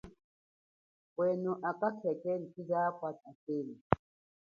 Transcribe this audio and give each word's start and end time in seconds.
Pwenu 1.13 1.51
akwa 1.69 1.89
khekhe 1.99 2.31
ngwe 2.35 2.49
chize 2.53 2.75
apwa 2.87 3.09
tatenu. 3.21 3.75